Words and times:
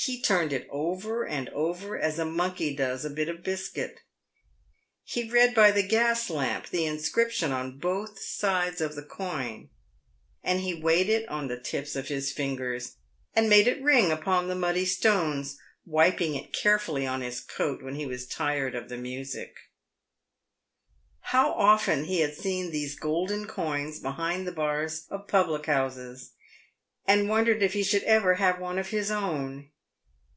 He 0.00 0.22
turned 0.22 0.52
it 0.52 0.68
over 0.70 1.26
and 1.26 1.48
over 1.48 1.98
as 1.98 2.20
a 2.20 2.24
monkey 2.24 2.72
does 2.72 3.04
a 3.04 3.10
bit 3.10 3.28
of 3.28 3.42
biscuit; 3.42 3.98
he 5.02 5.28
read 5.28 5.56
by 5.56 5.72
the 5.72 5.82
gas 5.82 6.30
lamp 6.30 6.68
the 6.68 6.86
inscription 6.86 7.50
on 7.50 7.78
both 7.80 8.20
sides 8.20 8.80
of 8.80 8.94
the 8.94 9.02
coin, 9.02 9.70
and 10.40 10.60
he 10.60 10.72
weighed 10.72 11.08
it 11.08 11.28
on 11.28 11.48
the 11.48 11.58
tips 11.58 11.96
of 11.96 12.06
his 12.08 12.30
fingers, 12.30 12.94
and 13.34 13.48
made 13.50 13.66
it 13.66 13.82
ring 13.82 14.12
upon 14.12 14.46
the 14.46 14.54
muddy 14.54 14.84
stones, 14.84 15.58
wiping 15.84 16.36
it 16.36 16.52
carefully 16.52 17.04
on 17.04 17.20
his 17.20 17.40
coat 17.40 17.82
when 17.82 17.96
he 17.96 18.06
was 18.06 18.24
tired 18.28 18.76
of 18.76 18.88
the 18.88 18.96
music. 18.96 19.56
How 21.22 21.52
often 21.54 22.04
he 22.04 22.20
had 22.20 22.36
seen 22.36 22.70
these 22.70 22.94
golden 22.96 23.46
coins 23.48 23.98
behind 23.98 24.46
the 24.46 24.52
bars 24.52 25.06
of 25.10 25.26
public 25.26 25.66
houses, 25.66 26.34
and 27.04 27.28
wondered 27.28 27.64
if 27.64 27.72
he 27.72 27.82
should 27.82 28.04
ever 28.04 28.34
have 28.36 28.60
one 28.60 28.78
of 28.78 28.90
his 28.90 29.10
own. 29.10 29.70